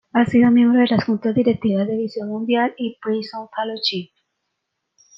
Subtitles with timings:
[0.13, 4.09] Ha sido miembro de las Juntas Directivas de Visión Mundial y Prison Fellowship.